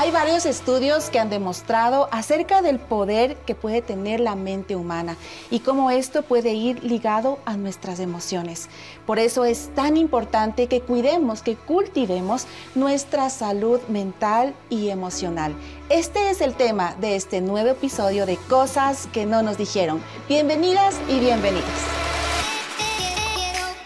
[0.00, 5.16] Hay varios estudios que han demostrado acerca del poder que puede tener la mente humana
[5.50, 8.68] y cómo esto puede ir ligado a nuestras emociones.
[9.06, 15.52] Por eso es tan importante que cuidemos, que cultivemos nuestra salud mental y emocional.
[15.88, 20.00] Este es el tema de este nuevo episodio de Cosas que no nos dijeron.
[20.28, 21.64] Bienvenidas y bienvenidos.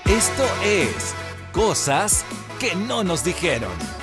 [0.04, 1.14] Esto es
[1.52, 2.22] Cosas
[2.60, 4.01] que no nos dijeron.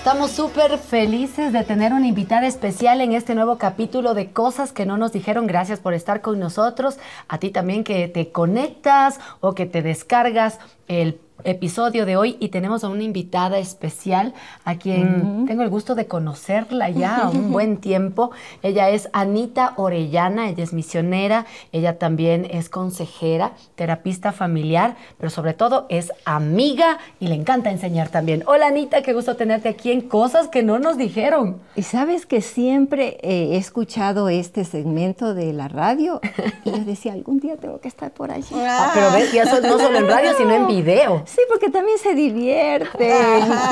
[0.00, 4.86] Estamos súper felices de tener una invitada especial en este nuevo capítulo de Cosas que
[4.86, 5.46] no nos dijeron.
[5.46, 6.98] Gracias por estar con nosotros.
[7.28, 12.48] A ti también que te conectas o que te descargas el episodio de hoy y
[12.48, 17.78] tenemos a una invitada especial a quien tengo el gusto de conocerla ya un buen
[17.78, 18.30] tiempo.
[18.62, 25.54] Ella es Anita Orellana, ella es misionera, ella también es consejera, terapista familiar, pero sobre
[25.54, 28.42] todo es amiga y le encanta enseñar también.
[28.46, 31.60] Hola Anita, qué gusto tenerte aquí en Cosas que no nos dijeron.
[31.76, 36.20] Y sabes que siempre eh, he escuchado este segmento de la radio
[36.64, 38.54] y yo decía, algún día tengo que estar por allí.
[38.54, 41.22] Ah, pero ves, ya no solo en radio, sino en video.
[41.30, 43.14] Sí, porque también se divierte,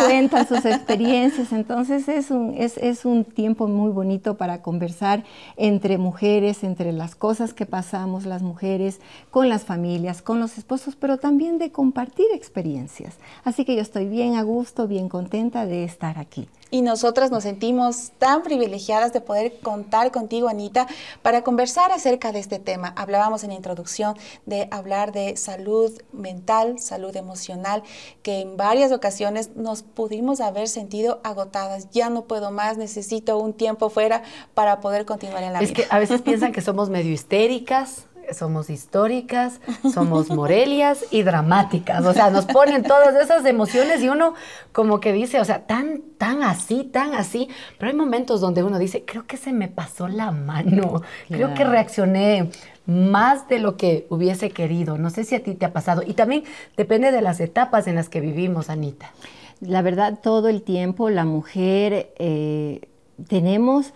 [0.07, 5.25] cuentan sus experiencias, entonces es un, es, es un tiempo muy bonito para conversar
[5.57, 9.01] entre mujeres, entre las cosas que pasamos las mujeres,
[9.33, 13.17] con las familias, con los esposos, pero también de compartir experiencias.
[13.43, 16.49] Así que yo estoy bien a gusto, bien contenta de estar aquí.
[16.71, 20.87] Y nosotras nos sentimos tan privilegiadas de poder contar contigo, Anita,
[21.23, 22.93] para conversar acerca de este tema.
[22.97, 27.83] Hablábamos en la introducción de hablar de salud mental, salud emocional,
[28.23, 31.91] que en varias ocasiones nos pudimos haber sentido agotadas.
[31.91, 34.23] Ya no puedo más, necesito un tiempo fuera
[34.55, 35.71] para poder continuar en la vida.
[35.71, 39.61] Es que a veces piensan que somos medio histéricas, somos históricas,
[39.93, 42.05] somos morelias y dramáticas.
[42.05, 44.35] O sea, nos ponen todas esas emociones y uno
[44.73, 47.49] como que dice, o sea, tan, tan así, tan así.
[47.79, 51.65] Pero hay momentos donde uno dice, creo que se me pasó la mano, creo que
[51.65, 52.51] reaccioné
[52.87, 54.97] más de lo que hubiese querido.
[54.99, 56.03] No sé si a ti te ha pasado.
[56.07, 56.45] Y también
[56.77, 59.13] depende de las etapas en las que vivimos, Anita.
[59.61, 62.81] La verdad, todo el tiempo la mujer eh,
[63.27, 63.93] tenemos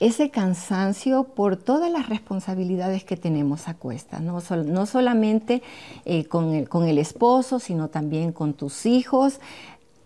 [0.00, 5.62] ese cansancio por todas las responsabilidades que tenemos a cuesta, no, no solamente
[6.04, 9.40] eh, con, el, con, el, esposo, sino también con tus hijos.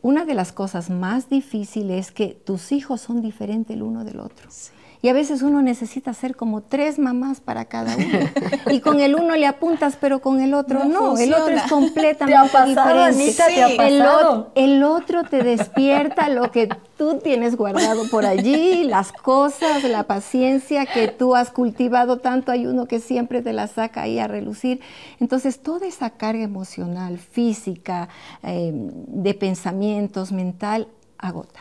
[0.03, 4.21] Una de las cosas más difíciles es que tus hijos son diferentes el uno del
[4.21, 4.49] otro.
[5.00, 8.19] Y a veces uno necesita ser como tres mamás para cada uno.
[8.70, 11.16] Y con el uno le apuntas, pero con el otro no.
[11.16, 13.87] El otro es completamente ¿Te diferente.
[14.56, 20.84] el, otro te despierta lo que tú tienes guardado por allí, las cosas, la paciencia
[20.84, 22.50] que tú has cultivado tanto.
[22.50, 24.81] Hay uno que siempre te la saca ahí a relucir.
[25.20, 28.08] Entonces, toda esa carga emocional, física,
[28.42, 30.88] eh, de pensamientos, mental,
[31.19, 31.60] agota.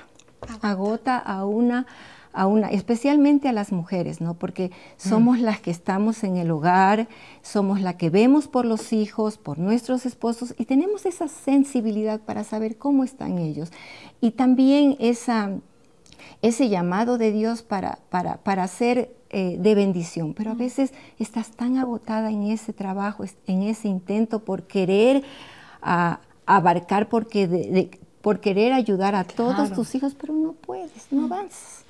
[0.61, 1.85] Agota a una
[2.45, 4.35] una, especialmente a las mujeres, ¿no?
[4.35, 7.07] Porque somos las que estamos en el hogar,
[7.41, 12.43] somos las que vemos por los hijos, por nuestros esposos y tenemos esa sensibilidad para
[12.43, 13.71] saber cómo están ellos.
[14.21, 15.49] Y también esa,
[16.43, 21.49] ese llamado de Dios para, para, para ser eh, de bendición, pero a veces estás
[21.49, 25.23] tan agotada en ese trabajo, en ese intento por querer
[26.45, 27.89] abarcar, porque
[28.21, 31.83] por querer ayudar a todos tus hijos, pero no puedes, no avanzas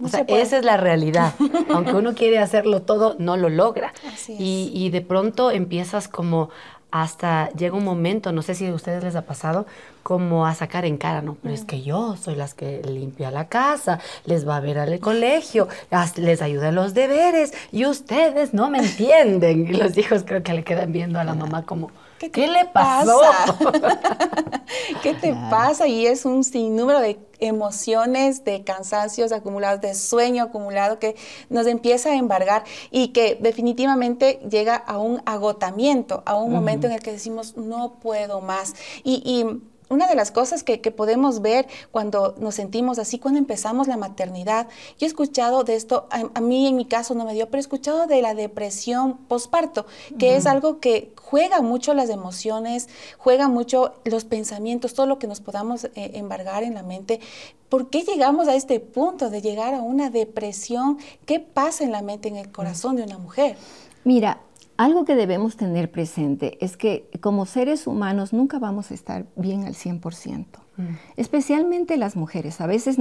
[0.00, 1.34] o sea, esa es la realidad.
[1.70, 3.92] Aunque uno quiere hacerlo todo, no lo logra.
[4.28, 6.50] Y, y, de pronto empiezas como
[6.92, 9.66] hasta llega un momento, no sé si a ustedes les ha pasado,
[10.02, 13.48] como a sacar en cara, no, pero es que yo soy las que limpia la
[13.48, 15.68] casa, les va a ver al colegio,
[16.16, 19.66] les ayuda en los deberes y ustedes no me entienden.
[19.66, 21.90] Y los hijos creo que le quedan viendo a la mamá como,
[22.30, 23.20] ¿Qué, le pasó?
[25.02, 25.86] ¿Qué te pasa?
[25.86, 31.16] Y es un sinnúmero de emociones, de cansancios acumulados, de sueño acumulado que
[31.50, 36.92] nos empieza a embargar y que definitivamente llega a un agotamiento, a un momento en
[36.92, 38.74] el que decimos, no puedo más.
[39.04, 39.62] y
[39.92, 44.68] una de las cosas que, podemos ver cuando nos sentimos así, cuando empezamos la maternidad,
[44.98, 47.60] yo he escuchado de esto, a, mí en mi caso no me dio, pero he
[47.60, 49.86] escuchado de la depresión postparto,
[50.18, 55.26] que es algo que juega mucho las emociones, juega mucho los pensamientos, todo lo que
[55.26, 57.20] nos podamos eh, embargar en la mente.
[57.68, 60.98] ¿Por qué llegamos a este punto de llegar a una depresión?
[61.24, 63.56] ¿Qué pasa en la mente, en el corazón de una mujer?
[64.04, 64.40] Mira,
[64.76, 69.64] algo que debemos tener presente es que como seres humanos nunca vamos a estar bien
[69.64, 70.46] al 100%,
[70.76, 70.82] mm.
[71.16, 72.60] especialmente las mujeres.
[72.60, 72.96] A veces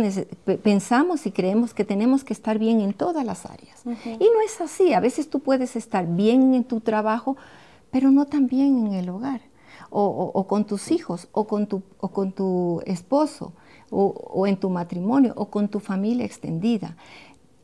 [0.64, 3.84] pensamos y creemos que tenemos que estar bien en todas las áreas.
[3.86, 4.94] Y no es así.
[4.94, 7.38] A veces tú puedes estar bien en tu trabajo,
[7.90, 9.42] pero no tan bien en el hogar.
[9.94, 13.54] o, con tus hijos, o con tu, o con tu esposo,
[13.90, 16.96] o en tu matrimonio, o con tu familia extendida.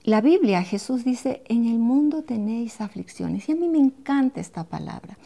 [0.07, 3.50] La Biblia, Jesús dice, en el mundo tenéis aflicciones.
[3.50, 5.18] Y a mí me encanta esta palabra,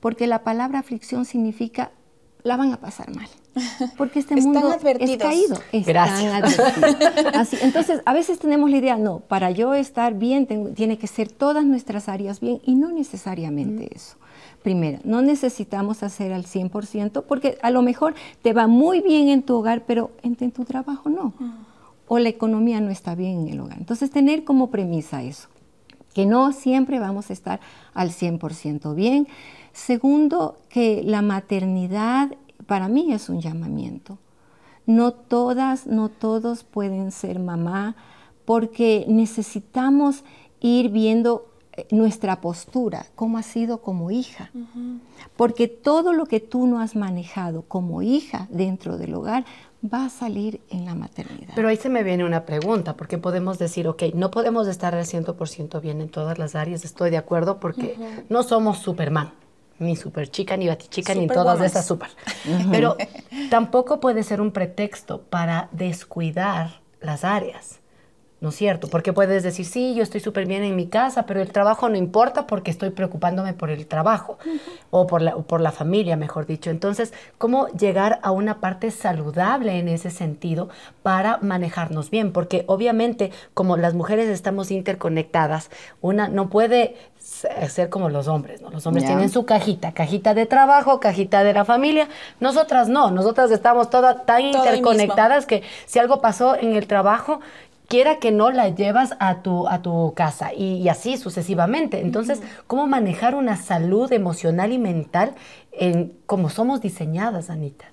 [0.00, 1.90] porque la palabra aflicción significa
[2.42, 3.28] la van a pasar mal.
[3.98, 5.58] Porque este mundo es caído.
[5.84, 6.58] Gracias.
[7.34, 11.30] Así, entonces, a veces tenemos la idea, no, para yo estar bien, tiene que ser
[11.30, 14.16] todas nuestras áreas bien, y no necesariamente eso.
[14.62, 19.42] Primero, no necesitamos hacer al 100%, porque a lo mejor te va muy bien en
[19.42, 21.34] tu hogar, pero en, tu trabajo no.
[22.12, 23.78] O la economía no está bien en el hogar.
[23.78, 25.48] Entonces, tener como premisa eso,
[26.12, 27.60] que no siempre vamos a estar
[27.94, 29.28] al 100% bien.
[29.72, 32.32] Segundo, que la maternidad
[32.66, 34.18] para mí es un llamamiento.
[34.86, 37.94] No todas, no todos pueden ser mamá
[38.44, 40.24] porque necesitamos
[40.58, 44.50] ir viendo eh, nuestra postura, cómo ha sido como hija.
[45.36, 49.44] Porque todo lo que tú no has manejado como hija dentro del hogar
[49.82, 51.52] va a salir en la maternidad.
[51.54, 55.04] Pero ahí se me viene una pregunta, porque podemos decir, ok, no podemos estar al
[55.04, 57.96] 100% bien en todas las áreas, estoy de acuerdo, porque
[58.28, 59.32] no somos Superman
[59.80, 62.10] ni super chica, ni batichica, ni todas esas super.
[62.70, 62.96] Pero
[63.48, 67.79] tampoco puede ser un pretexto para descuidar las áreas.
[68.40, 68.88] ¿No es cierto?
[68.88, 71.96] Porque puedes decir, sí, yo estoy súper bien en mi casa, pero el trabajo no
[71.96, 74.38] importa porque estoy preocupándome por el trabajo
[74.90, 76.70] o por la, por la familia, mejor dicho.
[76.70, 80.70] Entonces, ¿cómo llegar a una parte saludable en ese sentido
[81.02, 82.32] para manejarnos bien?
[82.32, 85.70] Porque obviamente, como las mujeres estamos interconectadas,
[86.00, 88.70] una no puede ser como los hombres, ¿no?
[88.70, 92.08] Los hombres tienen su cajita, cajita de trabajo, cajita de la familia.
[92.40, 97.40] Nosotras no, nosotras estamos todas tan interconectadas que si algo pasó en el trabajo,
[97.90, 102.00] quiera que no la llevas a tu, a tu casa y, así sucesivamente.
[102.00, 105.34] Entonces, ¿cómo manejar una salud emocional y mental
[105.72, 107.86] en como somos diseñadas, Anita?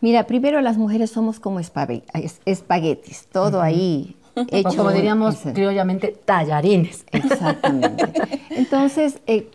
[0.00, 4.16] Mira, primero las mujeres somos como espaguetis, todo ahí
[4.50, 4.74] hecho.
[4.74, 7.04] como diríamos criollamente, tallarines.
[7.12, 8.06] Exactamente.
[8.50, 9.50] Entonces, eh,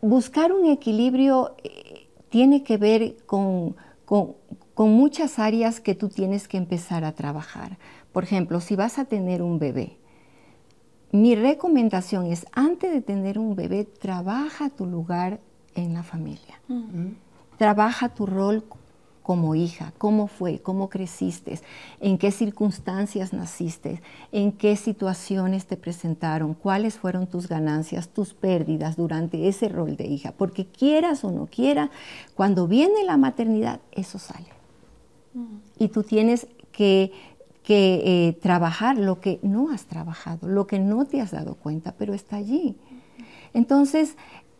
[0.00, 6.56] buscar un equilibrio eh, tiene que ver con, con muchas áreas que tú tienes que
[6.56, 7.78] empezar a trabajar.
[8.14, 9.98] Por ejemplo, si vas a tener un bebé,
[11.10, 15.40] mi recomendación es, antes de tener un bebé, trabaja tu lugar
[15.74, 16.60] en la familia.
[17.58, 18.64] Trabaja tu rol
[19.24, 21.58] como hija, cómo fue, cómo creciste,
[21.98, 24.00] en qué circunstancias naciste,
[24.30, 30.06] en qué situaciones te presentaron, cuáles fueron tus ganancias, tus pérdidas durante ese rol de
[30.06, 30.32] hija.
[30.38, 31.90] Porque quieras o no quieras,
[32.36, 34.46] cuando viene la maternidad, eso sale.
[35.32, 35.56] Mm.
[35.78, 37.12] Y tú tienes que,
[37.68, 42.12] eh, trabajar lo que no has trabajado, lo que no te has dado cuenta, pero
[42.12, 42.76] está allí.
[43.54, 44.16] Entonces,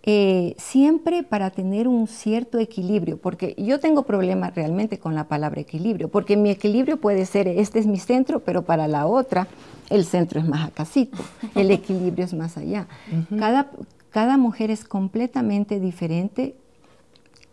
[0.07, 5.61] eh, siempre para tener un cierto equilibrio, porque yo tengo problemas realmente con la palabra
[5.61, 9.49] equilibrio, porque mi equilibrio puede ser, este es mi centro, pero para la otra
[9.91, 11.19] el centro es más acasito,
[11.55, 12.87] el equilibrio es más allá.
[13.39, 13.71] cada,
[14.11, 16.55] cada mujer es completamente diferente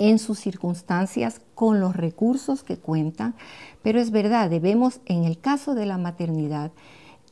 [0.01, 3.35] en sus circunstancias, con los recursos que cuentan,
[3.83, 6.71] pero es verdad, debemos, en el caso de la maternidad,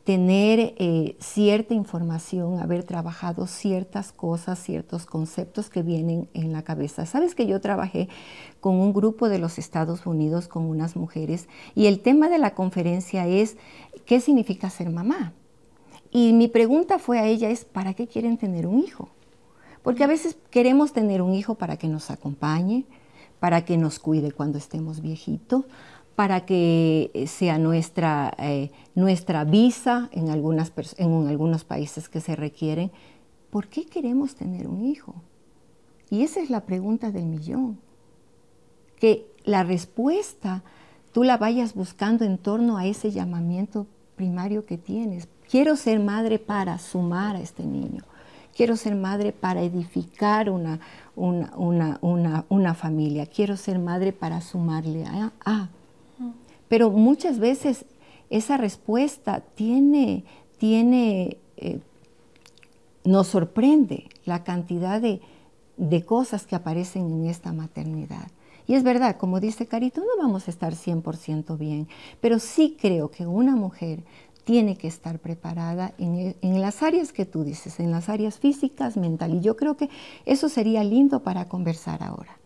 [0.03, 7.07] tener eh, cierta información, haber trabajado ciertas cosas, ciertos conceptos que vienen en la cabeza.
[7.07, 8.07] Sabes que yo trabajé
[8.59, 12.53] con un grupo de los Estados Unidos, con unas mujeres, y el tema de la
[12.53, 13.57] conferencia es,
[14.05, 15.33] ¿qué significa ser mamá?
[16.11, 19.09] Y mi pregunta fue a ella es, ¿para qué quieren tener un hijo?
[19.83, 22.85] Porque a veces queremos tener un hijo para que nos acompañe,
[23.39, 25.65] para que nos cuide cuando estemos viejitos,
[26.15, 32.35] para que eh, sea nuestra, eh, nuestra visa en, algunas en algunos países que se
[32.35, 32.91] requieren.
[33.49, 35.15] ¿Por qué queremos tener un hijo?
[36.09, 37.79] Y esa es la pregunta del millón.
[38.99, 40.63] Que la respuesta
[41.13, 45.29] tú la vayas buscando en torno a ese llamamiento primario que tienes.
[45.49, 48.03] Quiero ser madre para sumar a este niño.
[48.55, 50.79] Quiero ser madre para edificar una,
[51.15, 53.25] una, familia.
[53.25, 55.69] Quiero ser madre para sumarle a
[56.69, 57.85] pero muchas veces
[58.29, 60.23] esa respuesta tiene,
[60.57, 61.79] tiene eh,
[63.03, 65.19] nos sorprende la cantidad de,
[65.77, 68.27] de, cosas que aparecen en esta maternidad.
[68.67, 71.87] Y es verdad, como dice Carito, no vamos a estar 100% bien,
[72.21, 74.03] pero sí creo que una mujer
[74.49, 78.97] tiene que estar preparada en, en, las áreas que tú dices, en las áreas físicas,
[78.97, 79.35] mental.
[79.35, 79.91] Y yo creo que
[80.25, 82.39] eso sería lindo para conversar ahora.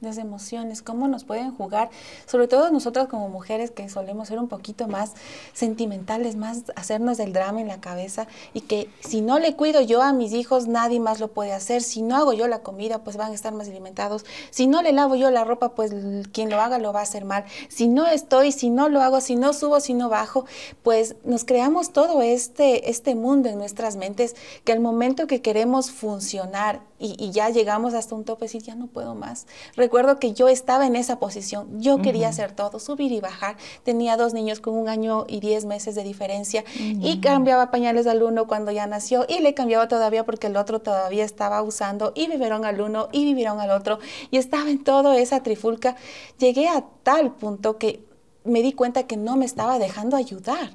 [0.00, 1.90] Las emociones, cómo nos pueden jugar,
[2.26, 5.12] sobre todo nosotras como mujeres que solemos ser un poquito más
[5.52, 10.02] sentimentales, más hacernos del drama en la cabeza y que si no le cuido yo
[10.02, 11.82] a mis hijos, nadie más lo puede hacer.
[11.82, 14.24] Si no hago yo la comida, pues van a estar más alimentados.
[14.50, 15.92] Si no le lavo yo la ropa, pues
[16.32, 17.44] quien lo haga lo va a hacer mal.
[17.68, 20.44] Si no estoy, si no lo hago, si no subo, si no bajo,
[20.82, 24.34] pues nos creamos todo este, este mundo en nuestras mentes
[24.64, 28.86] que al momento que queremos funcionar y, ya llegamos hasta un tope, decir, ya no
[28.86, 29.46] puedo más.
[29.76, 33.56] Recuerdo que yo estaba en esa posición, yo quería hacer todo, subir y bajar.
[33.82, 38.22] Tenía dos niños con un año y diez meses de diferencia y cambiaba pañales al
[38.22, 42.28] uno cuando ya nació y le cambiaba todavía porque el otro todavía estaba usando y
[42.28, 43.98] vivieron al uno y vivieron al otro
[44.30, 45.96] y estaba en toda esa trifulca.
[46.38, 48.04] Llegué a tal punto que
[48.44, 50.70] me di cuenta que no me estaba dejando ayudar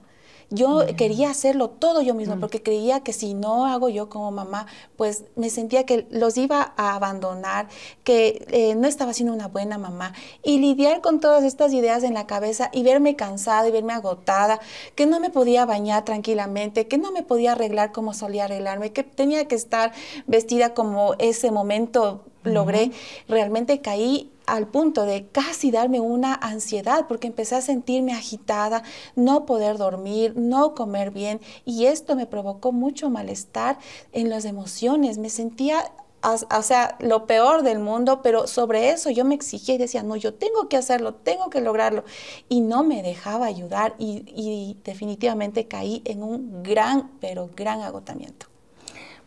[0.52, 2.40] yo quería hacerlo todo yo misma mm.
[2.42, 4.68] porque creía que si no hago yo como mamá,
[4.98, 7.70] pues me sentía que los iba a abandonar,
[8.04, 10.14] que eh, no estaba siendo una buena mamá.
[10.44, 14.60] Y lidiar con todas estas ideas en la cabeza y verme cansada y verme agotada,
[14.96, 19.04] que no me podía bañar tranquilamente, que no me podía arreglar como solía arreglarme, que
[19.04, 19.94] tenía que estar
[20.28, 22.92] vestida como ese momento logré,
[23.28, 28.84] realmente caí al punto de casi darme una ansiedad porque empecé a sentirme agitada,
[29.16, 33.78] no poder dormir, no comer bien y esto me provocó mucho malestar
[34.12, 35.18] en las emociones.
[35.18, 35.92] Me sentía
[36.24, 40.16] o sea, lo peor del mundo, pero sobre eso yo me exigía y decía, no,
[40.16, 42.04] yo tengo que hacerlo, tengo que lograrlo.
[42.48, 48.51] Y no me dejaba ayudar y, y definitivamente caí en un gran, pero gran agotamiento.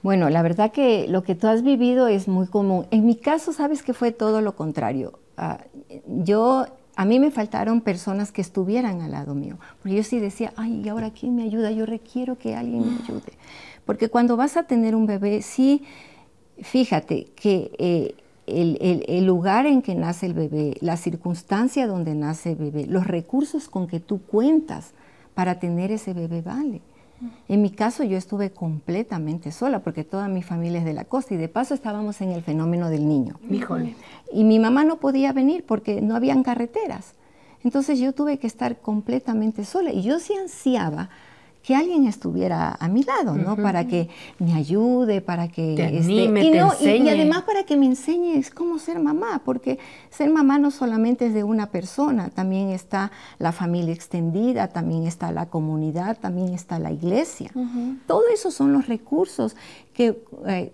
[0.04, 2.86] Bueno, la verdad que lo que tú has vivido es muy común.
[2.90, 5.18] En mi caso, sabes que fue todo lo contrario.
[5.38, 5.64] Ah,
[6.06, 10.52] yo, a mí me faltaron personas que estuvieran al lado mío, porque yo sí decía,
[10.56, 11.70] ay, ¿y ahora quién me ayuda?
[11.70, 13.32] Yo requiero que alguien me ayude.
[13.86, 15.84] Porque cuando vas a tener un bebé, sí,
[16.60, 18.14] fíjate que eh,
[18.46, 23.06] el, el, lugar en que nace el bebé, la circunstancia donde nace el bebé, los
[23.06, 24.92] recursos con que tú cuentas
[25.32, 26.82] para tener ese bebé vale.
[27.48, 31.34] En mi caso yo estuve completamente sola porque toda mi familia es de la costa
[31.34, 33.38] y de paso estábamos en el fenómeno del niño.
[33.50, 33.94] Híjole.
[34.32, 37.14] Y mi mamá no podía venir porque no habían carreteras.
[37.62, 41.08] Entonces yo tuve que estar completamente sola y yo sí ansiaba
[41.64, 43.56] que alguien estuviera a mi lado, ¿no?
[43.56, 45.74] Para que me ayude, para que...
[45.74, 46.42] Te este, anime,
[46.78, 46.96] te.
[46.98, 49.78] Y, además para que me enseñes cómo ser mamá, porque
[50.10, 55.32] ser mamá no solamente es de una persona, también está la familia extendida, también está
[55.32, 57.50] la comunidad, también está la iglesia.
[58.06, 59.56] Todo eso son los recursos
[59.94, 60.22] que...
[60.46, 60.72] Eh,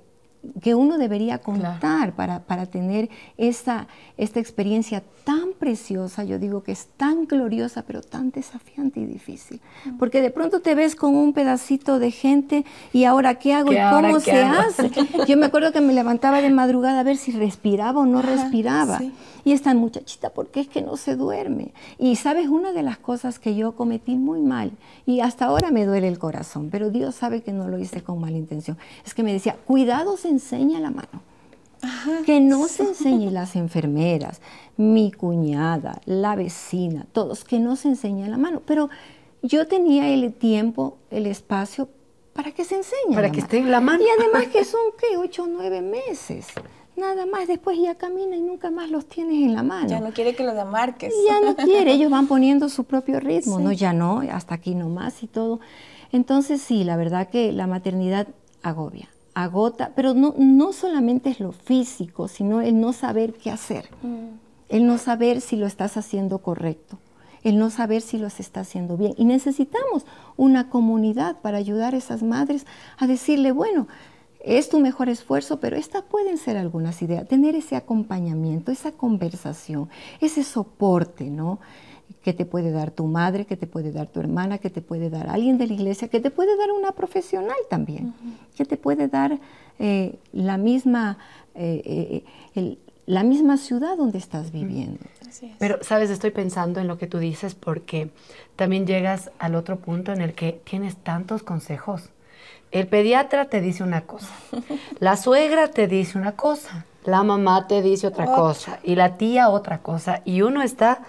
[0.63, 6.73] que uno debería contar para, para, tener esta, esta experiencia tan preciosa, yo digo que
[6.73, 9.61] es tan gloriosa, pero tan desafiante y difícil.
[9.85, 9.99] Mm.
[9.99, 13.77] Porque de pronto te ves con un pedacito de gente y ahora qué hago y
[13.91, 14.91] cómo se hace.
[15.29, 19.01] Yo me acuerdo que me levantaba de madrugada a ver si respiraba o no respiraba.
[19.45, 21.73] Y esta muchachita, ¿por qué es que no se duerme?
[21.99, 24.73] Y sabes, una de las cosas que yo cometí muy mal,
[25.07, 28.21] y hasta ahora me duele el corazón, pero Dios sabe que no lo hice con
[28.21, 31.23] mala intención, es que me decía, cuidado enseña la mano.
[32.27, 34.41] que no se enseñe las enfermeras,
[34.77, 38.63] mi cuñada, la vecina, todos, que no se enseñe la mano.
[38.67, 38.91] Pero
[39.43, 41.89] yo tenía el tiempo, el espacio
[42.35, 43.15] para que se enseñe.
[43.15, 44.03] Para que esté en la mano.
[44.03, 45.17] Y además que son, ¿qué?
[45.17, 46.47] Ocho o nueve meses
[47.01, 49.89] nada más, después ya camina y nunca más los tienes en la mano.
[49.89, 51.13] Ya no quiere que los amarques.
[51.27, 55.23] Ya no quiere, ellos van poniendo su propio ritmo, no, ya no, hasta aquí nomás
[55.23, 55.59] y todo.
[56.13, 58.29] Entonces sí, la verdad que la maternidad
[58.63, 63.89] agobia, agota, pero no, no solamente es lo físico, sino el no saber qué hacer,
[64.03, 64.39] mm.
[64.69, 66.99] el no saber si lo estás haciendo correcto
[67.43, 69.15] el no saber si los está haciendo bien.
[69.17, 70.05] Y necesitamos
[70.37, 72.67] una comunidad para ayudar a esas madres
[72.99, 73.89] a decirle, bueno,
[74.41, 77.29] es tu mejor esfuerzo, pero estas pueden ser algunas ideas.
[77.29, 79.89] Tener ese acompañamiento, esa conversación,
[80.21, 81.61] ese soporte, ¿no?
[82.23, 85.11] Que te puede dar tu madre, que te puede dar tu hermana, que te puede
[85.11, 88.15] dar alguien de la iglesia, que te puede dar una profesional también,
[88.57, 89.39] que te puede dar
[89.79, 91.19] eh, la, misma,
[91.55, 92.23] eh,
[92.55, 94.99] eh, la misma ciudad donde estás viviendo.
[95.59, 98.11] Pero, sabes, estoy pensando en lo que tú dices porque
[98.57, 102.11] también llegas al otro punto en el que tienes tantos consejos.
[102.71, 104.33] El pediatra te dice una cosa,
[105.01, 108.27] la suegra te dice una cosa, la mamá te dice otra.
[108.27, 111.03] cosa y la tía otra cosa y uno está,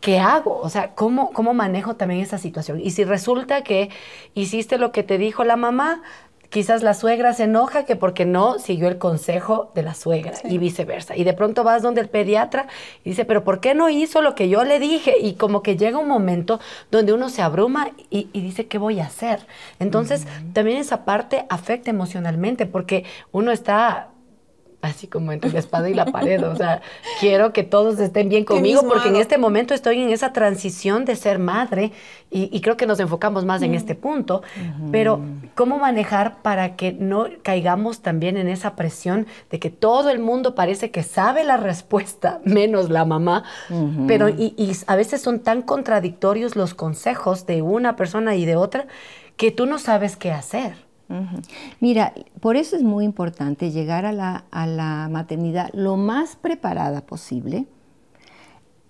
[0.00, 0.58] ¿qué hago?
[0.60, 2.80] O sea, ¿cómo, ¿cómo manejo también esa situación?
[2.80, 3.90] Y si resulta que
[4.34, 6.02] hiciste lo que te dijo la mamá,
[6.48, 10.58] quizás la suegra se enoja que porque no siguió el consejo de la suegra y
[10.58, 11.16] viceversa.
[11.16, 12.66] Y de pronto vas donde el pediatra
[13.04, 15.16] y dice, pero ¿por qué no hizo lo que yo le dije?
[15.20, 16.60] Y como que llega un momento
[16.90, 19.46] donde uno se abruma y, dice, ¿qué voy a hacer?
[19.78, 24.10] Entonces, también esa parte afecta emocionalmente porque uno está
[24.82, 26.42] así como entre la espada y la pared.
[26.46, 26.82] O sea,
[27.20, 31.16] quiero que todos estén bien conmigo porque en este momento estoy en esa transición de
[31.16, 31.92] ser madre
[32.30, 34.42] y, creo que nos enfocamos más en este punto.
[34.90, 35.20] Pero,
[35.54, 40.54] ¿cómo manejar para que no caigamos también en esa presión de que todo el mundo
[40.54, 43.44] parece que sabe la respuesta, menos la mamá?
[44.06, 48.56] Pero, y, y a veces son tan contradictorios los consejos de una persona y de
[48.56, 48.86] otra
[49.36, 50.85] que tú no sabes qué hacer.
[51.80, 57.66] Mira, por eso es muy importante llegar a la, maternidad lo más preparada posible,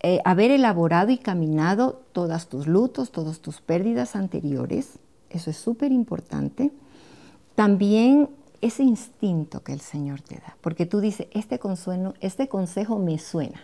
[0.00, 4.98] eh, haber elaborado y caminado todas tus lutos, todas tus pérdidas anteriores,
[5.30, 6.70] eso es súper importante.
[7.54, 8.28] También
[8.60, 13.18] ese instinto que el Señor te da, porque tú dices, este, consuelo, este consejo me
[13.18, 13.60] suena,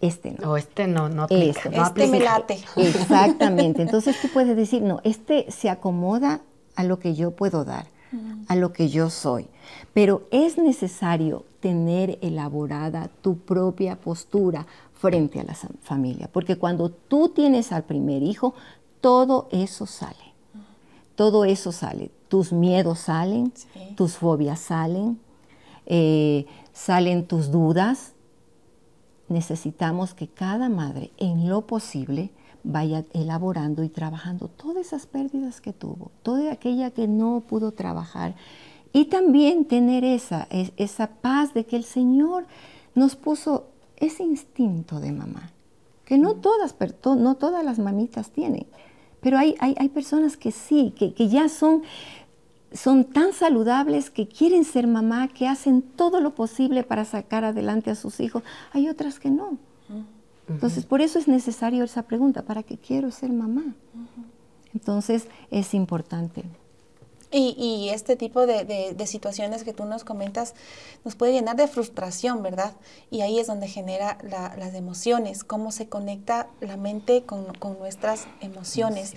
[0.00, 0.52] este no.
[0.52, 1.68] O este no, no aplica.
[1.68, 2.58] Este, este me late.
[2.76, 3.82] Exactamente.
[3.82, 6.42] Entonces tú puedes decir, no, este se acomoda
[6.78, 7.86] a lo que yo puedo dar,
[8.46, 9.48] a lo que yo soy.
[9.92, 17.30] Pero es necesario tener elaborada tu propia postura frente a la familia, porque cuando tú
[17.30, 18.54] tienes al primer hijo,
[19.00, 20.34] todo eso sale.
[21.16, 22.12] Todo eso sale.
[22.28, 23.52] Tus miedos salen,
[23.96, 25.18] tus fobias salen,
[25.86, 28.12] eh, salen tus dudas,
[29.28, 32.30] necesitamos que cada madre, en lo posible,
[32.64, 38.34] vaya elaborando y trabajando todas esas pérdidas que tuvo, toda aquella que no pudo trabajar.
[38.92, 42.46] Y también tener esa, esa paz de que el Señor
[42.94, 45.50] nos puso ese instinto de mamá,
[46.04, 46.74] que no todas,
[47.04, 48.66] no todas las mamitas tienen,
[49.20, 51.82] pero hay, hay, personas que sí, que, que ya son
[52.72, 57.90] son tan saludables que quieren ser mamá, que hacen todo lo posible para sacar adelante
[57.90, 58.42] a sus hijos.
[58.72, 59.58] Hay otras que no.
[60.48, 63.74] Entonces, por eso es necesario esa pregunta, ¿para qué quiero ser mamá?
[64.74, 66.44] Entonces, es importante.
[67.30, 70.54] Y, este tipo de, situaciones que tú nos comentas
[71.04, 72.72] nos puede llenar de frustración, ¿verdad?
[73.10, 77.46] Y ahí es donde genera las emociones, cómo se conecta la mente con,
[77.78, 79.12] nuestras emociones,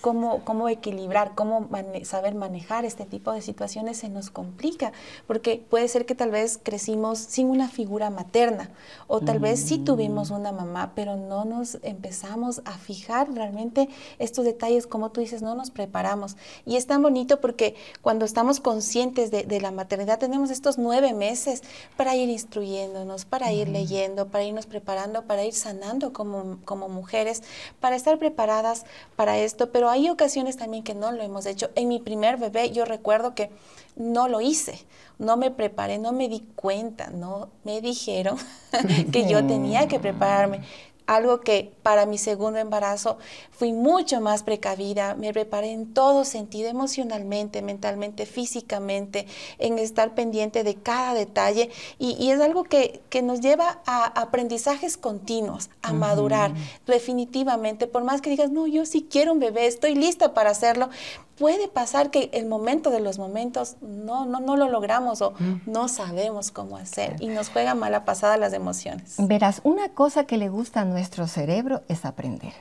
[0.00, 1.68] Cómo, cómo, equilibrar, cómo
[2.04, 4.92] saber manejar este tipo de situaciones se nos complica,
[5.26, 8.70] porque puede ser que tal vez crecimos sin una figura materna,
[9.08, 14.44] o tal vez sí tuvimos una mamá, pero no nos empezamos a fijar realmente estos
[14.44, 16.36] detalles, como tú dices, no nos preparamos.
[16.64, 21.14] Y es tan bonito porque que cuando estamos conscientes de, la maternidad tenemos estos nueve
[21.14, 21.62] meses
[21.96, 27.42] para ir instruyéndonos, para ir leyendo, para irnos preparando, para ir sanando como, como mujeres,
[27.80, 28.84] para estar preparadas
[29.16, 29.72] para esto.
[29.72, 31.70] Pero hay ocasiones también que no lo hemos hecho.
[31.74, 33.50] En mi primer bebé yo recuerdo que
[33.96, 34.78] no lo hice,
[35.18, 38.36] no me preparé, no me di cuenta, no me dijeron
[39.12, 40.60] que yo tenía que prepararme
[41.06, 43.18] algo que para mi segundo embarazo
[43.50, 49.26] fui mucho más precavida, me preparé en todo sentido, emocionalmente, mentalmente, físicamente,
[49.58, 51.70] en estar pendiente de cada detalle.
[51.98, 56.52] Y, es algo que, nos lleva a aprendizajes continuos, a madurar
[56.86, 60.90] definitivamente, por más que digas, no, yo sí quiero un bebé, estoy lista para hacerlo,
[61.38, 65.34] puede pasar que el momento de los momentos no, no, no lo logramos o
[65.66, 69.16] no sabemos cómo hacer y nos juega mala pasada las emociones.
[69.18, 72.54] Verás, una cosa que le gusta a nuestro cerebro es aprender.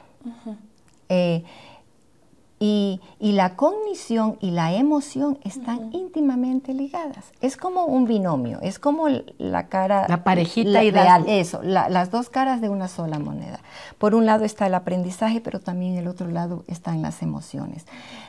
[2.58, 7.26] Y, la cognición y la emoción están íntimamente ligadas.
[7.42, 10.06] Es como un binomio, es como la cara...
[10.08, 11.26] La parejita ideal.
[11.28, 13.60] eso, las dos caras de una sola moneda.
[13.98, 17.86] Por un lado está el aprendizaje, pero también el otro lado están las emociones.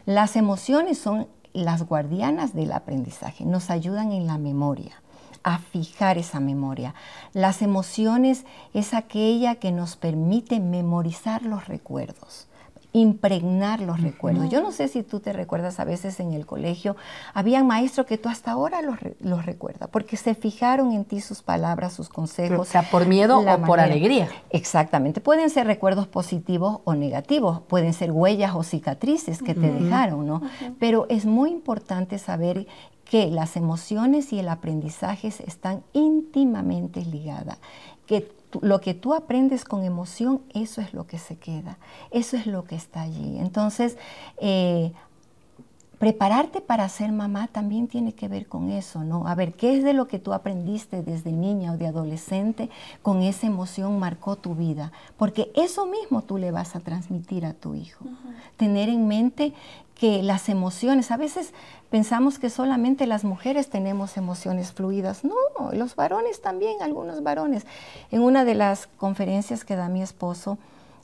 [0.07, 5.01] Las emociones son las guardianas del aprendizaje, nos ayudan en la memoria
[5.45, 6.95] a fijar esa memoria.
[7.33, 12.49] Las emociones es aquella que nos permite memorizar los recuerdos
[12.97, 14.49] impregnar los recuerdos.
[14.49, 16.97] Yo no sé si tú te recuerdas a veces en el colegio,
[17.35, 21.43] había maestros que tú hasta ahora los, los recuerdas, porque se fijaron en ti sus
[21.43, 22.61] palabras, sus consejos.
[22.61, 24.31] O sea, por miedo o por alegría.
[24.49, 25.21] Exactamente.
[25.21, 30.41] Pueden ser recuerdos positivos o negativos, pueden ser huellas o cicatrices que te dejaron, ¿no?
[30.79, 32.67] Pero es muy importante saber
[33.05, 37.59] que las emociones y el aprendizaje están íntimamente ligadas,
[38.07, 38.29] que
[38.63, 41.79] lo que tú aprendes con emoción, eso es lo que se queda,
[42.11, 43.39] eso es lo que está allí.
[43.39, 43.97] Entonces,
[44.39, 44.93] eh,
[45.99, 49.27] prepararte para ser mamá también tiene que ver con eso, ¿no?
[49.27, 52.69] A ver, ¿qué es de lo que tú aprendiste desde niña o de adolescente
[53.03, 54.93] con esa emoción marcó tu vida?
[55.17, 58.05] Porque eso mismo tú le vas a transmitir a tu hijo.
[58.57, 59.55] Tener en mente
[59.95, 61.55] que las emociones, a veces
[61.91, 65.25] pensamos que solamente las mujeres tenemos emociones fluidas.
[65.25, 65.35] No,
[65.73, 67.65] los varones también, algunos varones.
[68.11, 70.59] En una de las conferencias que da mi esposo,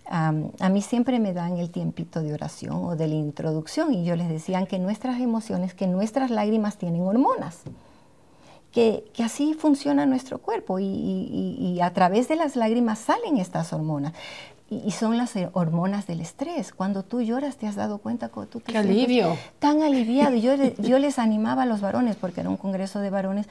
[0.06, 4.16] a mí siempre me dan el tiempito de oración o de la introducción y yo
[4.16, 7.62] les decía que nuestras emociones, que nuestras lágrimas tienen hormonas
[8.72, 14.14] que, así funciona nuestro cuerpo y, a través de las lágrimas salen estas hormonas.
[14.70, 16.72] Y, son las hormonas del estrés.
[16.72, 19.36] Cuando tú lloras, te has dado cuenta que tú te ¡Qué alivio!
[19.58, 20.34] tan aliviado.
[20.36, 23.48] Yo, yo les animaba a los varones, porque era un congreso de varones,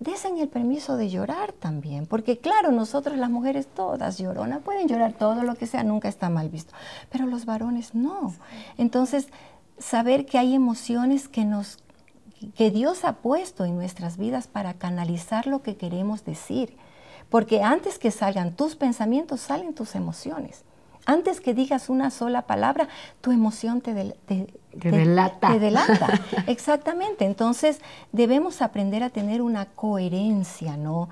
[0.00, 5.12] desen el permiso de llorar también, porque claro, nosotros las mujeres todas lloronas, pueden llorar
[5.12, 6.74] todo lo que sea, nunca está mal visto,
[7.10, 8.34] pero los varones no.
[8.76, 9.28] Entonces,
[9.78, 11.78] saber que hay emociones que nos
[12.56, 16.76] que Dios ha puesto en nuestras vidas para canalizar lo que queremos decir,
[17.30, 20.62] porque antes que salgan tus pensamientos, salen tus emociones.
[21.04, 22.88] Antes que digas una sola palabra,
[23.20, 24.14] tu emoción te,
[24.78, 25.52] delata.
[25.52, 26.20] Te delata.
[26.46, 27.24] Exactamente.
[27.24, 27.80] Entonces,
[28.12, 31.08] debemos aprender a tener una coherencia, ¿no?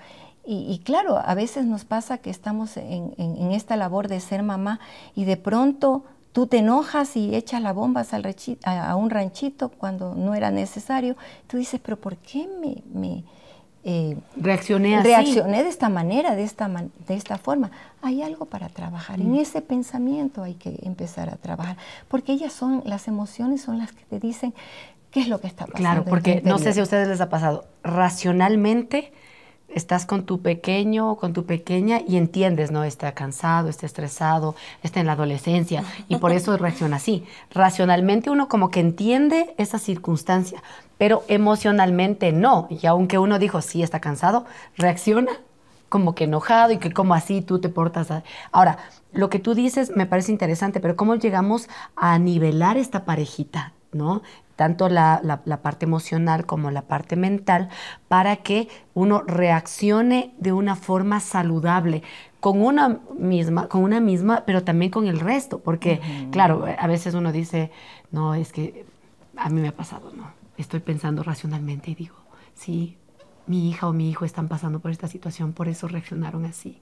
[0.49, 4.79] Y, claro, a veces nos pasa que estamos en, esta labor de ser mamá
[5.17, 8.25] y de pronto tú te enojas y echas las bombas al
[8.63, 11.17] a, a, un ranchito cuando no era necesario.
[11.49, 13.25] Tú dices, pero ¿por qué me, me
[13.89, 15.07] eh, reaccioné así.
[15.07, 16.69] Reaccioné de esta manera, de esta,
[17.07, 17.71] de esta forma.
[18.03, 19.21] Hay algo para trabajar.
[19.21, 19.39] En mm.
[19.39, 21.77] ese pensamiento hay que empezar a trabajar.
[22.09, 24.55] Porque ellas son, las emociones son las que te dicen
[25.13, 25.79] qué es lo que está pasando.
[25.79, 27.65] Claro, porque no sé si a ustedes les ha pasado.
[27.85, 29.13] Racionalmente
[29.69, 32.83] estás con tu pequeño o con tu pequeña y entiendes, ¿no?
[32.83, 37.25] Está cansado, está estresado, está en la adolescencia y por eso reacciona así.
[37.53, 40.63] Racionalmente uno como que entiende esa circunstancia,
[40.99, 42.69] pero emocionalmente no.
[42.71, 45.33] Y aunque uno dijo, sí, está cansado, reacciona
[45.89, 48.09] como que enojado y que como así tú te portas.
[48.51, 48.79] Ahora,
[49.13, 53.73] lo que tú dices me parece interesante, pero ¿cómo llegamos a nivelar esta parejita?
[53.93, 54.23] ¿no?
[54.57, 57.69] tanto la, la, parte emocional como la parte mental,
[58.09, 62.03] para que uno reaccione de una forma saludable
[62.41, 66.01] con una misma, con una misma, pero también con el resto, porque
[66.33, 67.71] claro, a veces uno dice,
[68.11, 68.87] no, es que
[69.37, 72.17] a mí me ha pasado, no, estoy pensando racionalmente y digo,
[72.55, 72.97] sí,
[73.47, 76.81] mi hija o mi hijo están pasando por esta situación, por eso reaccionaron así.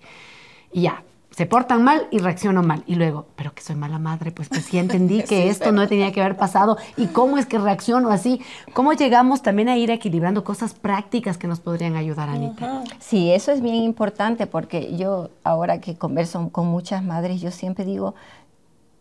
[0.73, 2.85] Y ya, se portan mal y reacciono mal.
[2.87, 6.13] Y luego, pero que soy mala madre, pues, pues sí entendí que esto no tenía
[6.13, 6.79] que haber pasado.
[6.97, 8.41] ¿Y cómo es que reacciono así?
[8.73, 12.85] ¿Cómo llegamos también a ir equilibrando cosas prácticas que nos podrían ayudar, Anita?
[13.01, 17.85] Sí, eso es bien importante porque yo, ahora que converso con muchas madres, yo siempre
[17.85, 18.15] digo,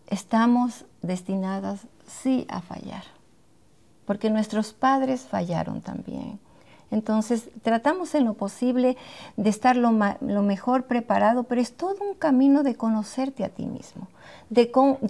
[0.07, 3.03] estamos destinadas sí a fallar
[4.06, 6.39] porque nuestros padres fallaron también.
[6.94, 8.98] Entonces, tratamos en lo posible
[9.36, 14.08] de estar lo, mejor preparado, pero es todo un camino de conocerte a ti mismo,
[14.52, 14.70] de,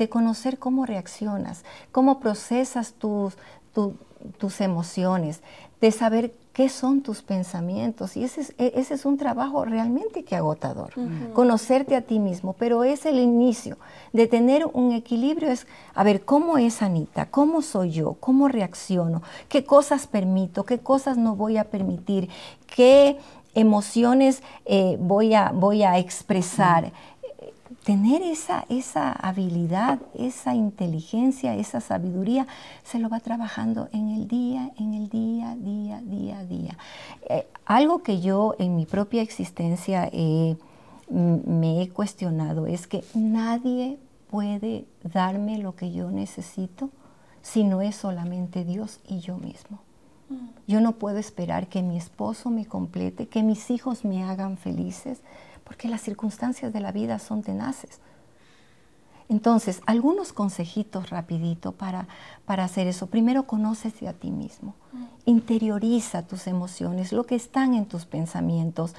[0.09, 3.33] conocer cómo reaccionas, cómo procesas tus,
[3.73, 5.41] tus emociones,
[5.81, 8.15] de saber qué son tus pensamientos.
[8.15, 10.93] Y ese es, e, ese es un trabajo realmente que agotador,
[11.33, 13.77] conocerte a ti mismo, pero es el inicio
[14.13, 19.23] de tener un equilibrio, es a ver cómo es Anita, cómo soy yo, cómo reacciono,
[19.49, 22.29] qué cosas permito, qué cosas no voy a permitir,
[22.67, 23.17] qué
[23.55, 26.91] emociones eh, voy, a, voy a expresar
[27.83, 32.47] tener esa, esa habilidad, esa inteligencia, esa sabiduría,
[32.83, 36.77] se lo va trabajando en el día, en el día, día, día, día.
[37.29, 40.09] Eh, algo que yo en mi propia existencia
[41.09, 46.89] me he cuestionado es que nadie puede darme lo que yo necesito
[47.43, 49.79] si no es solamente Dios y yo mismo.
[50.29, 50.47] Mm.
[50.67, 55.19] Yo no puedo esperar que mi esposo me complete, que mis hijos me hagan felices,
[55.63, 57.99] porque las circunstancias de la vida son tenaces.
[59.29, 62.07] Entonces, algunos consejitos rapidito para,
[62.45, 63.07] para hacer eso.
[63.07, 64.75] Primero, conócese a ti mismo.
[65.25, 68.93] Interioriza tus emociones, lo que están en tus pensamientos,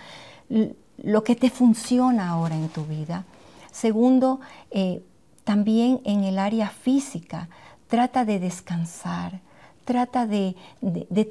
[0.99, 3.25] lo que te funciona ahora en tu vida.
[3.71, 5.05] Segundo, eh,
[5.45, 7.49] también en el área física,
[7.89, 9.41] trata de descansar,
[9.85, 10.57] Trata de,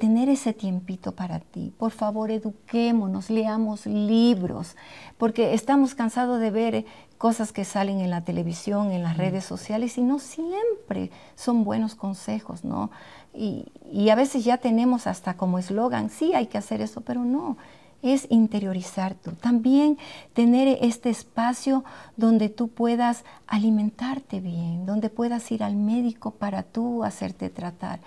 [0.00, 1.72] tener ese tiempito para ti.
[1.76, 4.76] Por favor, eduquémonos, leamos libros,
[5.18, 6.84] porque estamos cansados de ver
[7.18, 11.94] cosas que salen en la televisión, en las redes sociales, y no siempre son buenos
[11.94, 12.90] consejos, ¿no?
[13.34, 17.24] Y, y a veces ya tenemos hasta como eslogan, sí hay que hacer eso, pero
[17.24, 17.56] no,
[18.04, 19.32] es interiorizar tú.
[19.32, 19.98] También
[20.34, 21.84] tener este espacio
[22.16, 28.00] donde tú puedas alimentarte bien, donde puedas ir al médico para tú hacerte tratar.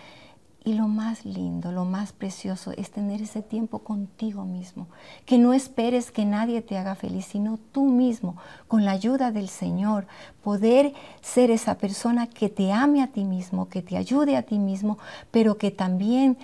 [0.68, 4.88] Y lo más lindo, lo más precioso es tener ese tiempo contigo mismo.
[5.26, 8.36] Que no esperes que nadie te haga feliz, sino tú mismo,
[8.68, 10.08] con la ayuda del Señor,
[10.44, 14.60] poder ser esa persona que te ame a ti mismo, que te ayude a ti
[14.60, 14.98] mismo,
[15.32, 16.38] pero que también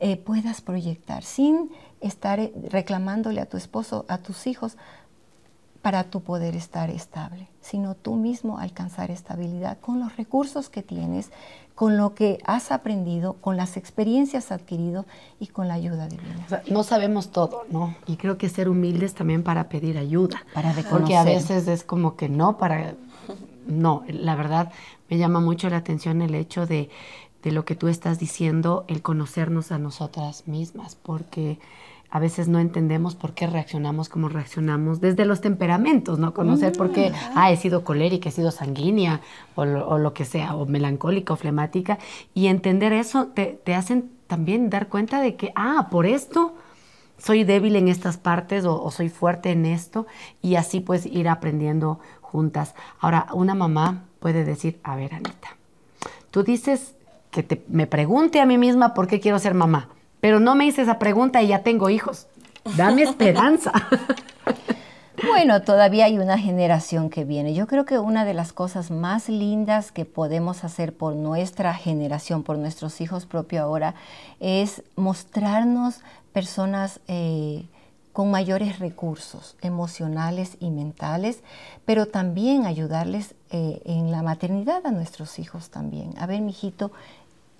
[0.00, 1.70] eh, puedas proyectar sin
[2.02, 2.38] estar
[2.68, 4.76] reclamándole a tu esposo, a tus hijos,
[5.80, 11.30] para tu poder estar estable, sino tú mismo alcanzar estabilidad con los recursos que tienes,
[11.76, 15.04] con lo que has aprendido, con las experiencias adquirido
[15.38, 16.46] y con la ayuda divina.
[16.70, 17.94] no sabemos todo, ¿no?
[18.06, 20.42] Y creo que ser humildes también para pedir ayuda.
[20.54, 20.98] Para reconocer.
[20.98, 22.94] Porque a veces es como que no, para...
[23.66, 24.72] No, la verdad
[25.10, 26.88] me llama mucho la atención el hecho de,
[27.42, 31.58] de lo que tú estás diciendo, el conocernos a nosotras mismas, porque
[32.10, 36.34] a veces no entendemos por qué reaccionamos como reaccionamos desde los temperamentos, ¿no?
[36.34, 37.14] Conocer por qué, mm.
[37.34, 39.20] ah, he sido colérica, he sido sanguínea
[39.54, 41.98] o lo, que sea, o melancólica o flemática,
[42.34, 46.54] y entender eso te, hacen también dar cuenta de que, ah, por esto
[47.18, 50.06] soy débil en estas partes o, o, soy fuerte en esto,
[50.42, 52.74] y así pues ir aprendiendo juntas.
[53.00, 55.56] Ahora, una mamá puede decir, a ver, Anita,
[56.30, 56.94] tú dices
[57.30, 59.88] que te, me pregunte a mí misma por qué quiero ser mamá
[60.26, 62.26] pero no me hice esa pregunta y ya tengo hijos.
[62.76, 63.70] Dame esperanza.
[65.26, 67.54] Bueno, todavía hay una generación que viene.
[67.54, 72.42] Yo creo que una de las cosas más lindas que podemos hacer por nuestra generación,
[72.42, 73.94] por nuestros hijos propios ahora,
[74.40, 76.00] es mostrarnos
[76.34, 77.64] personas eh,
[78.12, 81.40] con mayores recursos emocionales y mentales,
[81.86, 86.12] pero también ayudarles eh, en la maternidad a nuestros hijos también.
[86.18, 86.92] A ver, mijito,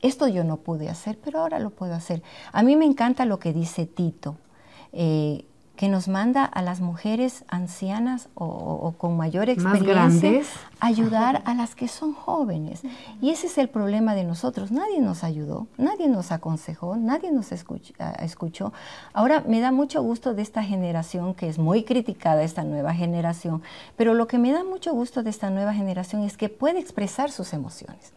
[0.06, 2.22] esto yo no pude hacer, pero ahora lo puedo hacer.
[2.52, 4.36] A mí me encanta lo que dice Tito,
[4.92, 5.44] eh,
[5.76, 10.42] que nos manda a las mujeres ancianas o, con mayor experiencia
[10.80, 12.80] ayudar a las que son jóvenes.
[13.20, 14.72] Y ese es el problema de nosotros.
[14.72, 18.72] Nadie nos ayudó, nadie nos aconsejó, nadie nos escuchó.
[19.12, 23.62] Ahora me da mucho gusto de esta generación que es muy criticada, esta nueva generación,
[23.96, 27.30] pero lo que me da mucho gusto de esta nueva generación es que puede expresar
[27.30, 28.12] sus emociones.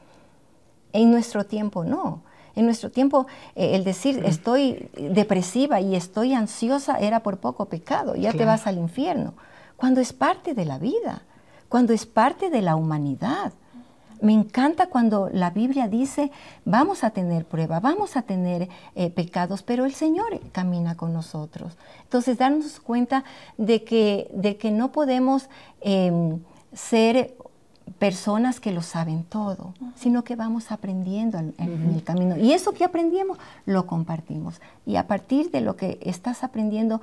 [0.94, 2.22] En nuestro tiempo no.
[2.56, 8.16] En nuestro tiempo eh, el decir estoy depresiva y estoy ansiosa era por poco pecado,
[8.16, 9.34] ya te vas al infierno.
[9.78, 11.22] Cuando es parte de la vida,
[11.70, 13.54] cuando es parte de la humanidad.
[14.22, 16.30] Me encanta cuando la Biblia dice,
[16.66, 21.78] vamos a tener prueba, vamos a tener eh, pecados, pero el Señor camina con nosotros.
[22.04, 23.24] Entonces, darnos cuenta
[23.58, 25.48] de que, de que no podemos
[25.80, 26.42] em,
[26.74, 27.38] ser
[27.98, 32.38] personas que lo saben todo, sino que vamos aprendiendo en, el camino.
[32.38, 34.62] Y eso que aprendimos, lo compartimos.
[34.86, 37.02] Y a partir de lo que estás aprendiendo,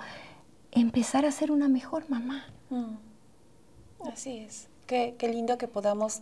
[0.72, 2.44] empezar a ser una mejor mamá.
[2.70, 2.96] Mm.
[4.12, 4.68] Así es.
[4.86, 6.20] Qué, lindo que podamos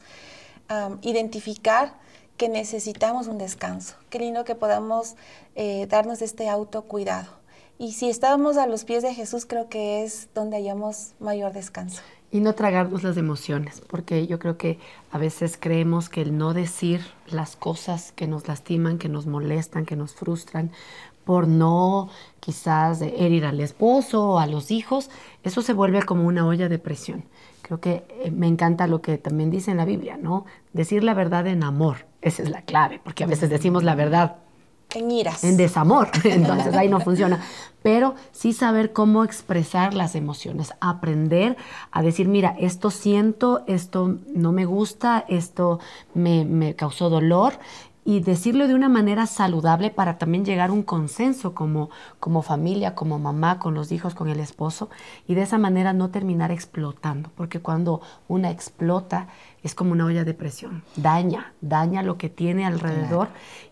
[1.03, 1.94] identificar
[2.37, 3.94] que necesitamos un descanso.
[4.11, 5.14] Qué lindo que podamos
[5.55, 7.44] eh, darnos este autocuidado.
[7.79, 12.03] Y si estamos a los pies de Jesús, creo que es donde hayamos mayor descanso.
[12.31, 14.79] Y no tragarnos las emociones, porque yo creo que
[15.11, 19.87] a veces creemos que el no decir las cosas que nos lastiman, que nos molestan,
[19.87, 20.71] que nos frustran,
[21.25, 22.11] por no
[22.41, 25.11] quizás herir al esposo o a los hijos,
[25.43, 27.25] eso se vuelve como una olla de presión.
[27.63, 30.45] Creo que eh, me encanta lo que también dice en la Biblia, ¿no?
[30.73, 34.37] Decir la verdad en amor, esa es la clave, porque a veces decimos la verdad
[34.97, 35.45] en iras.
[35.45, 36.11] En desamor.
[36.25, 37.41] Entonces ahí no funciona.
[37.83, 41.57] Pero sí saber cómo expresar las emociones, aprender
[41.91, 45.81] a decir, mira, esto siento, esto no me gusta, esto
[46.15, 47.59] me, me causó dolor
[48.05, 52.95] y decirlo de una manera saludable para también llegar a un consenso como, como familia,
[52.95, 54.91] como mamá, con los hijos, con el esposo,
[55.27, 59.29] y de esa manera no terminar explotando, porque cuando una explota
[59.64, 63.29] es como una olla de presión, daña, daña lo que tiene alrededor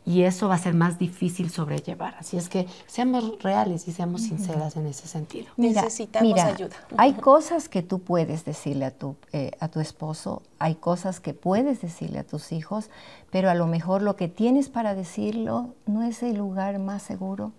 [0.07, 2.17] y eso va a ser más difícil sobrellevar.
[2.19, 5.49] Así es que seamos reales y seamos sinceras en ese sentido.
[5.59, 6.77] Necesitamos ayuda.
[6.97, 11.35] Hay cosas que tú puedes decirle a tu, eh, a tu esposo, hay cosas que
[11.35, 12.89] puedes decirle a tus hijos,
[13.31, 17.53] pero a lo mejor lo que tienes para decirlo no es el lugar más seguro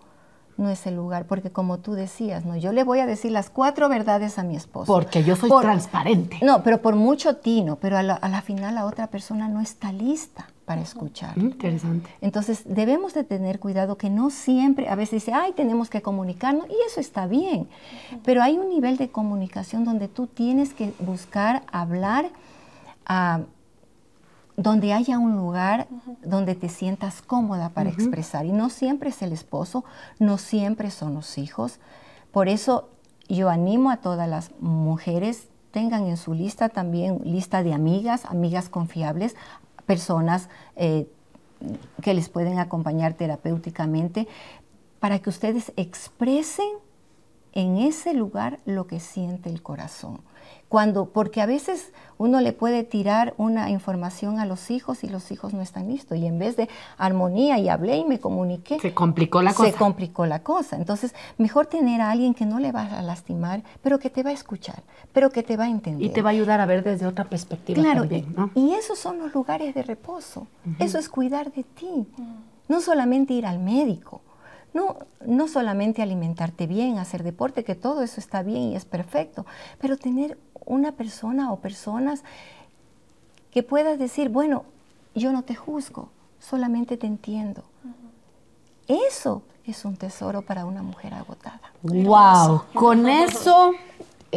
[0.56, 3.50] no es el lugar, porque como tú decías, no, yo le voy a decir las
[3.50, 4.92] cuatro verdades a mi esposo.
[4.92, 6.38] Porque yo soy transparente.
[6.42, 10.48] No, pero por mucho tino, pero a la, final la otra persona no está lista
[10.64, 11.36] para escuchar.
[11.36, 12.10] Interesante.
[12.20, 16.66] Entonces debemos de tener cuidado que no siempre, a veces dice, ay, tenemos que comunicarnos,
[16.68, 17.68] y eso está bien,
[18.24, 22.30] pero hay un nivel de comunicación donde tú tienes que buscar hablar
[23.06, 23.40] a
[24.56, 25.88] donde haya un lugar
[26.22, 28.46] donde te sientas cómoda para expresar.
[28.46, 29.84] Y no siempre es el esposo,
[30.18, 31.80] no siempre son los hijos.
[32.30, 32.88] Por eso
[33.28, 38.68] yo animo a todas las mujeres, tengan en su lista también lista de amigas, amigas
[38.68, 39.34] confiables,
[39.86, 41.08] personas eh,
[42.02, 44.28] que les pueden acompañar terapéuticamente,
[45.00, 46.68] para que ustedes expresen
[47.52, 50.20] en ese lugar lo que siente el corazón.
[50.68, 55.30] Cuando, porque a veces uno le puede tirar una información a los hijos y los
[55.30, 56.18] hijos no están listos.
[56.18, 59.70] Y en vez de armonía y hablé y me comuniqué, se complicó la cosa.
[59.70, 60.76] Se complicó la cosa.
[60.76, 64.30] Entonces, mejor tener a alguien que no le va a lastimar, pero que te va
[64.30, 66.04] a escuchar, pero que te va a entender.
[66.04, 68.50] Y te va a ayudar a ver desde otra perspectiva claro, también, ¿no?
[68.54, 70.46] Y esos son los lugares de reposo.
[70.78, 72.06] Eso es cuidar de ti.
[72.68, 74.22] No solamente ir al médico.
[74.74, 79.46] No, no solamente alimentarte bien, hacer deporte, que todo eso está bien y es perfecto,
[79.80, 82.24] pero tener una persona o personas
[83.50, 84.64] que puedas decir, bueno,
[85.14, 86.10] yo no te juzgo,
[86.40, 87.62] solamente te entiendo.
[88.88, 91.72] Eso es un tesoro para una mujer agotada.
[91.82, 93.72] Wow, con eso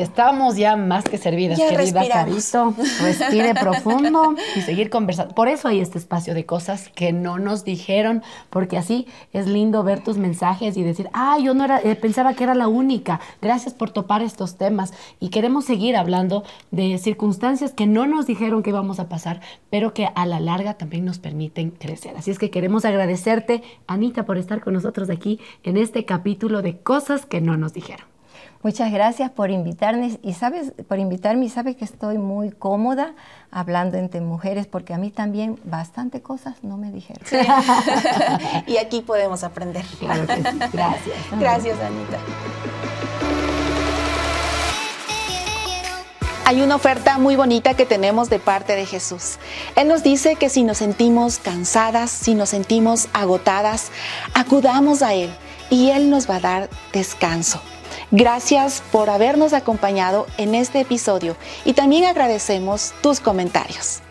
[0.02, 2.08] estamos ya más que servidas, Ya querida.
[2.08, 2.74] Carito.
[3.02, 5.34] Respire profundo y seguir conversando.
[5.34, 9.84] Por eso hay este espacio de cosas que no nos dijeron, porque así es lindo
[9.84, 13.20] ver tus mensajes y decir, ah, yo no era, eh, pensaba que era la única.
[13.42, 14.94] Gracias por topar estos temas.
[15.20, 19.94] Y queremos seguir hablando de circunstancias que no nos dijeron que íbamos a pasar, pero
[19.94, 22.16] que a la larga también nos permiten crecer.
[22.18, 26.78] Así es que queremos agradecerte, Anita, por estar con nosotros aquí en este capítulo de
[26.78, 28.17] cosas que no nos dijeron.
[28.64, 33.14] Muchas gracias por invitarme y sabes, por invitarme y sabes que estoy muy cómoda
[33.52, 37.24] hablando entre mujeres porque a mí también bastante cosas no me dijeron.
[38.68, 39.86] y aquí podemos aprender.
[40.00, 40.60] Claro que sí.
[40.74, 41.18] Gracias.
[41.40, 42.18] Gracias, Anita.
[46.48, 49.38] Hay una oferta muy bonita que tenemos de parte de Jesús.
[49.76, 53.92] Él nos dice que si nos sentimos cansadas, si nos sentimos agotadas,
[54.34, 55.30] acudamos a Él
[55.70, 57.62] y Él nos va a dar descanso.
[58.12, 64.02] Gracias por habernos acompañado en este episodio y también agradecemos tus comentarios.